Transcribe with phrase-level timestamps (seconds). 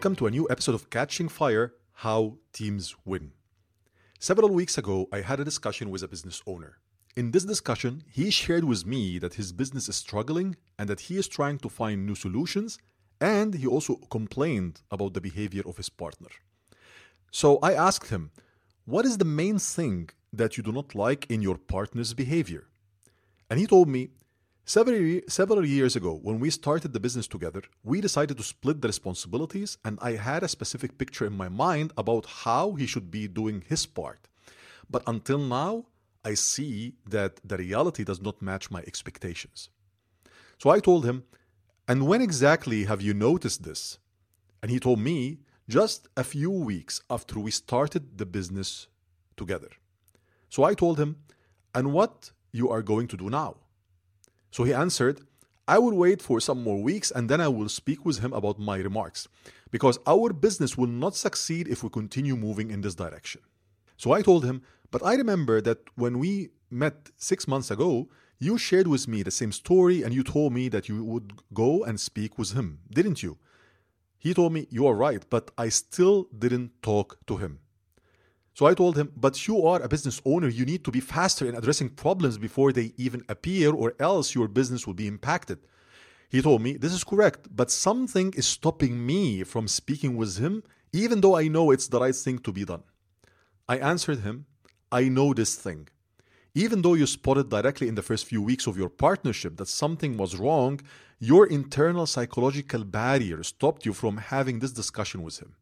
[0.00, 3.32] Welcome to a new episode of Catching Fire How Teams Win.
[4.18, 6.78] Several weeks ago, I had a discussion with a business owner.
[7.16, 11.18] In this discussion, he shared with me that his business is struggling and that he
[11.18, 12.78] is trying to find new solutions,
[13.20, 16.30] and he also complained about the behavior of his partner.
[17.30, 18.30] So I asked him,
[18.86, 22.68] What is the main thing that you do not like in your partner's behavior?
[23.50, 24.08] And he told me,
[24.70, 29.76] Several, years ago, when we started the business together, we decided to split the responsibilities,
[29.84, 33.64] and I had a specific picture in my mind about how he should be doing
[33.66, 34.28] his part.
[34.88, 35.86] But until now,
[36.24, 39.70] I see that the reality does not match my expectations.
[40.58, 41.24] So I told him,
[41.88, 43.98] And when exactly have you noticed this?
[44.62, 48.86] And he told me, Just a few weeks after we started the business
[49.36, 49.70] together.
[50.48, 51.16] So I told him,
[51.74, 53.56] And what you are going to do now?
[54.50, 55.20] So he answered,
[55.68, 58.58] I will wait for some more weeks and then I will speak with him about
[58.58, 59.28] my remarks
[59.70, 63.42] because our business will not succeed if we continue moving in this direction.
[63.96, 68.08] So I told him, But I remember that when we met six months ago,
[68.40, 71.84] you shared with me the same story and you told me that you would go
[71.84, 73.38] and speak with him, didn't you?
[74.18, 77.60] He told me, You are right, but I still didn't talk to him.
[78.60, 80.48] So I told him, but you are a business owner.
[80.48, 84.48] You need to be faster in addressing problems before they even appear, or else your
[84.48, 85.60] business will be impacted.
[86.28, 90.62] He told me, this is correct, but something is stopping me from speaking with him,
[90.92, 92.82] even though I know it's the right thing to be done.
[93.66, 94.44] I answered him,
[94.92, 95.88] I know this thing.
[96.54, 100.18] Even though you spotted directly in the first few weeks of your partnership that something
[100.18, 100.82] was wrong,
[101.18, 105.54] your internal psychological barrier stopped you from having this discussion with him.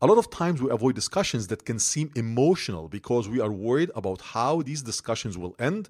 [0.00, 3.90] A lot of times we avoid discussions that can seem emotional because we are worried
[3.94, 5.88] about how these discussions will end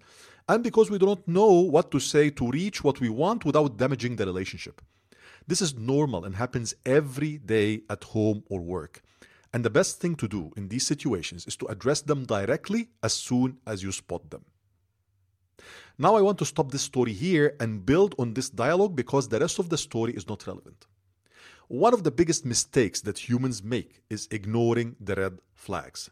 [0.49, 3.77] and because we do not know what to say to reach what we want without
[3.77, 4.83] damaging the relationship.
[5.47, 9.03] This is normal and happens every day at home or work.
[9.53, 13.13] And the best thing to do in these situations is to address them directly as
[13.13, 14.45] soon as you spot them.
[15.97, 19.39] Now, I want to stop this story here and build on this dialogue because the
[19.39, 20.87] rest of the story is not relevant.
[21.69, 26.11] One of the biggest mistakes that humans make is ignoring the red flags.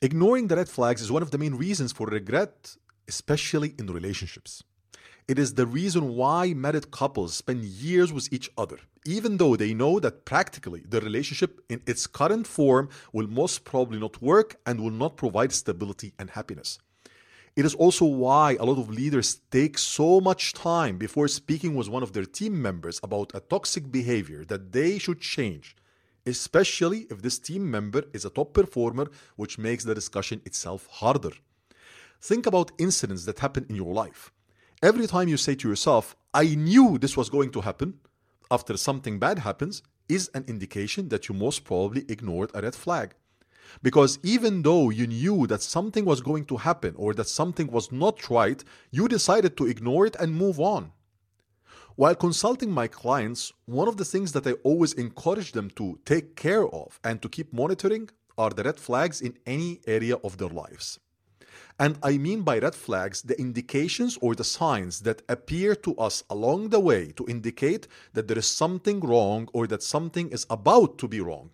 [0.00, 2.76] Ignoring the red flags is one of the main reasons for regret,
[3.06, 4.62] especially in relationships.
[5.26, 9.74] It is the reason why married couples spend years with each other, even though they
[9.74, 14.80] know that practically the relationship in its current form will most probably not work and
[14.80, 16.78] will not provide stability and happiness.
[17.58, 21.88] It is also why a lot of leaders take so much time before speaking with
[21.88, 25.74] one of their team members about a toxic behavior that they should change,
[26.24, 31.32] especially if this team member is a top performer, which makes the discussion itself harder.
[32.20, 34.30] Think about incidents that happen in your life.
[34.80, 37.98] Every time you say to yourself, I knew this was going to happen,
[38.52, 43.16] after something bad happens, is an indication that you most probably ignored a red flag.
[43.82, 47.92] Because even though you knew that something was going to happen or that something was
[47.92, 50.92] not right, you decided to ignore it and move on.
[51.96, 56.36] While consulting my clients, one of the things that I always encourage them to take
[56.36, 60.48] care of and to keep monitoring are the red flags in any area of their
[60.48, 61.00] lives.
[61.80, 66.22] And I mean by red flags the indications or the signs that appear to us
[66.30, 70.98] along the way to indicate that there is something wrong or that something is about
[70.98, 71.50] to be wrong.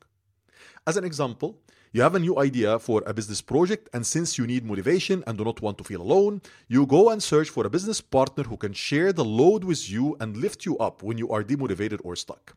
[0.86, 1.58] As an example,
[1.94, 5.38] you have a new idea for a business project, and since you need motivation and
[5.38, 8.56] do not want to feel alone, you go and search for a business partner who
[8.56, 12.16] can share the load with you and lift you up when you are demotivated or
[12.16, 12.56] stuck.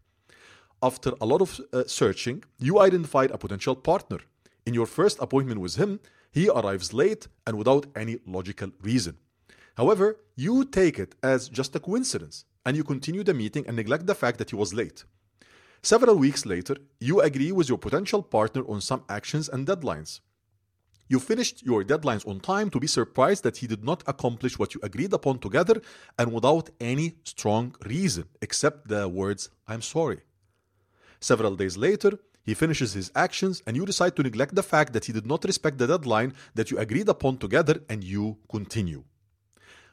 [0.82, 4.18] After a lot of uh, searching, you identified a potential partner.
[4.66, 6.00] In your first appointment with him,
[6.32, 9.18] he arrives late and without any logical reason.
[9.76, 14.08] However, you take it as just a coincidence and you continue the meeting and neglect
[14.08, 15.04] the fact that he was late.
[15.82, 20.20] Several weeks later, you agree with your potential partner on some actions and deadlines.
[21.10, 24.74] You finished your deadlines on time to be surprised that he did not accomplish what
[24.74, 25.82] you agreed upon together
[26.20, 30.20] and without any strong reason except the words, I'm sorry.
[31.22, 35.06] Several days later, he finishes his actions and you decide to neglect the fact that
[35.06, 39.04] he did not respect the deadline that you agreed upon together and you continue.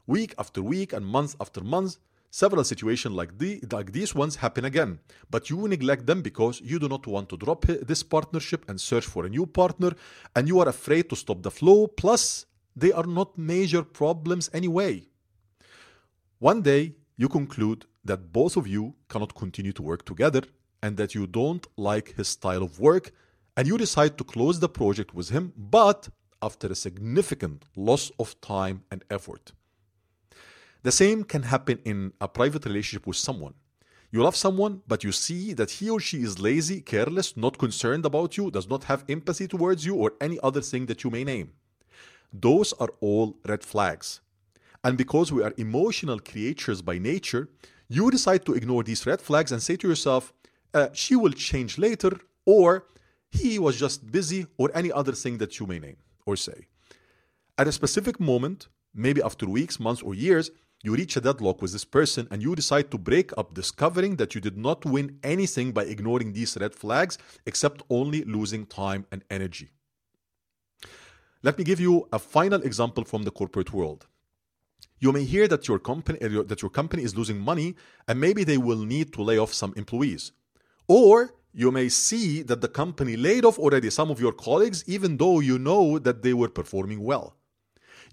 [0.07, 1.99] Week after week and month after month,
[2.43, 4.99] Several situations like, the, like these ones happen again,
[5.31, 8.81] but you neglect them because you do not want to drop eh, this partnership and
[8.81, 9.93] search for a new partner,
[10.35, 15.05] and you are afraid to stop the flow, plus, they are not major problems anyway.
[16.41, 20.43] One day, you conclude that both of you cannot continue to work together
[20.83, 23.13] and that you don't like his style of work,
[23.57, 26.09] and you decide to close the project with him, but
[26.43, 29.53] after a significant loss of time and effort.
[30.85, 33.55] The same can happen in a private relationship with someone.
[34.13, 38.05] You love someone, but you see that he or she is lazy, careless, not concerned
[38.05, 41.25] about you, does not have empathy towards you, or any other thing that you may
[41.25, 41.53] name.
[42.31, 44.21] Those are all red flags.
[44.85, 47.49] And because we are emotional creatures by nature,
[47.89, 50.35] you decide to ignore these red flags and say to yourself,
[50.75, 52.13] uh, she will change later,
[52.45, 52.87] or
[53.31, 55.97] he was just busy, or any other thing that you may name
[56.27, 56.67] or say.
[57.57, 60.51] At a specific moment, maybe after weeks, months, or years,
[60.85, 64.35] you reach a deadlock with this person and you decide to break up, discovering that
[64.35, 67.17] you did not win anything by ignoring these red flags
[67.47, 69.71] except only losing time and energy.
[71.43, 74.07] Let me give you a final example from the corporate world.
[75.01, 77.77] You may hear that your company uh, that your company is losing money
[78.07, 80.33] and maybe they will need to lay off some employees.
[80.87, 85.17] Or you may see that the company laid off already some of your colleagues even
[85.17, 87.37] though you know that they were performing well.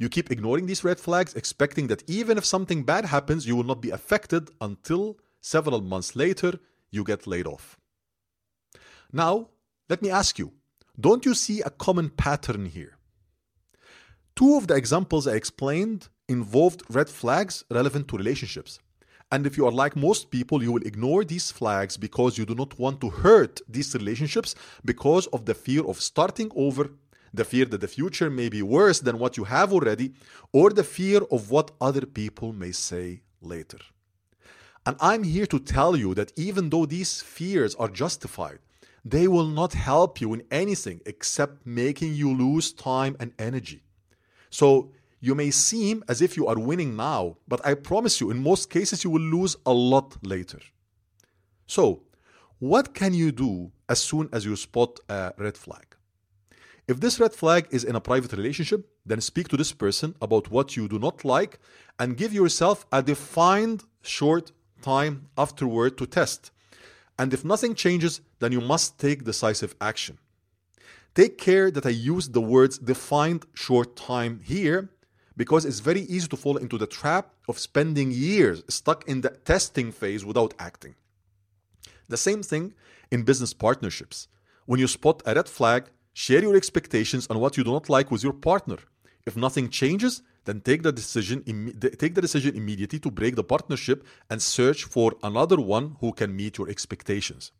[0.01, 3.69] You keep ignoring these red flags, expecting that even if something bad happens, you will
[3.71, 6.53] not be affected until several months later
[6.89, 7.77] you get laid off.
[9.13, 9.49] Now,
[9.91, 10.53] let me ask you
[10.99, 12.97] don't you see a common pattern here?
[14.35, 18.79] Two of the examples I explained involved red flags relevant to relationships.
[19.31, 22.55] And if you are like most people, you will ignore these flags because you do
[22.55, 26.89] not want to hurt these relationships because of the fear of starting over
[27.33, 30.13] the fear that the future may be worse than what you have already,
[30.51, 33.79] or the fear of what other people may say later.
[34.85, 38.59] And I'm here to tell you that even though these fears are justified,
[39.05, 43.83] they will not help you in anything except making you lose time and energy.
[44.49, 48.41] So you may seem as if you are winning now, but I promise you, in
[48.41, 50.59] most cases, you will lose a lot later.
[51.67, 52.03] So,
[52.57, 55.90] what can you do as soon as you spot a red flag?
[56.91, 60.51] If this red flag is in a private relationship, then speak to this person about
[60.51, 61.57] what you do not like
[61.97, 64.51] and give yourself a defined short
[64.81, 66.51] time afterward to test.
[67.17, 70.17] And if nothing changes, then you must take decisive action.
[71.15, 74.89] Take care that I use the words defined short time here
[75.37, 79.29] because it's very easy to fall into the trap of spending years stuck in the
[79.29, 80.95] testing phase without acting.
[82.09, 82.73] The same thing
[83.09, 84.27] in business partnerships.
[84.65, 88.11] When you spot a red flag, Share your expectations on what you do not like
[88.11, 88.77] with your partner.
[89.25, 91.43] If nothing changes, then take the decision
[91.97, 96.35] take the decision immediately to break the partnership and search for another one who can
[96.35, 97.51] meet your expectations.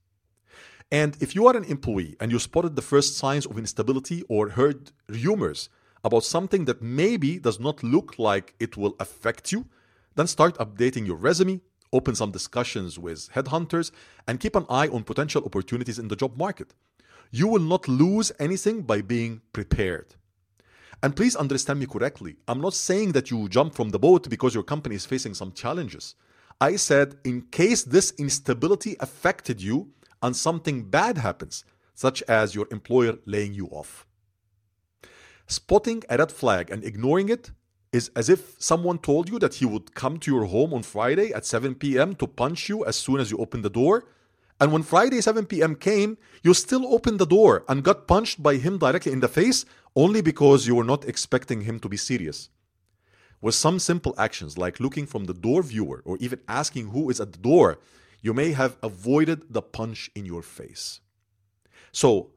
[0.91, 4.49] And if you are an employee and you spotted the first signs of instability or
[4.49, 5.69] heard rumors
[6.03, 9.67] about something that maybe does not look like it will affect you,
[10.15, 11.61] then start updating your resume,
[11.93, 13.91] open some discussions with headhunters,
[14.27, 16.73] and keep an eye on potential opportunities in the job market.
[17.31, 20.15] You will not lose anything by being prepared.
[21.01, 22.35] And please understand me correctly.
[22.47, 25.53] I'm not saying that you jump from the boat because your company is facing some
[25.53, 26.15] challenges.
[26.59, 29.91] I said, in case this instability affected you
[30.21, 31.63] and something bad happens,
[31.95, 34.05] such as your employer laying you off.
[35.47, 37.51] Spotting a red flag and ignoring it
[37.91, 41.33] is as if someone told you that he would come to your home on Friday
[41.33, 42.13] at 7 p.m.
[42.15, 44.05] to punch you as soon as you open the door
[44.61, 45.75] and when Friday 7 p.m.
[45.75, 49.65] came, you still opened the door and got punched by him directly in the face
[49.95, 52.49] only because you were not expecting him to be serious.
[53.41, 57.19] With some simple actions like looking from the door viewer or even asking who is
[57.19, 57.79] at the door,
[58.21, 60.99] you may have avoided the punch in your face.
[61.91, 62.29] So,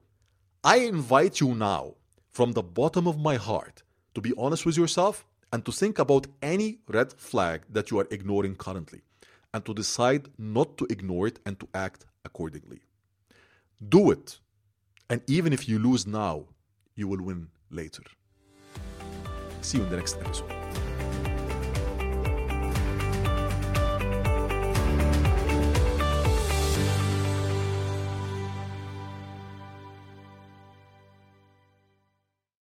[0.65, 1.97] I invite you now,
[2.33, 3.83] from the bottom of my heart,
[4.15, 8.09] to be honest with yourself and to think about any red flag that you are
[8.11, 9.03] ignoring currently
[9.53, 12.81] and to decide not to ignore it and to act accordingly.
[13.89, 14.39] Do it.
[15.11, 16.45] And even if you lose now,
[16.97, 18.03] you will win later.
[19.61, 20.51] See you in the next episode.